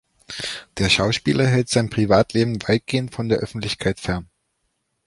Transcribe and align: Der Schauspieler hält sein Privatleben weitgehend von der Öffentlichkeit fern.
Der 0.79 0.89
Schauspieler 0.89 1.45
hält 1.45 1.69
sein 1.69 1.91
Privatleben 1.91 2.55
weitgehend 2.67 3.13
von 3.13 3.29
der 3.29 3.37
Öffentlichkeit 3.37 3.99
fern. 3.99 4.31